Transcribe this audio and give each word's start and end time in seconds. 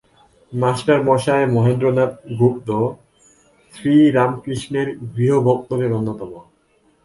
মাষ্টারমহাশয় 0.53 1.45
মহেন্দ্রনাথ 1.47 2.11
গুপ্ত, 2.39 2.69
শ্রীরামকৃষ্ণের 3.73 4.87
গৃহী-ভক্তদের 5.15 5.91
অন্যতম। 5.93 6.31